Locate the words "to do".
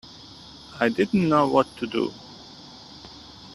1.77-2.11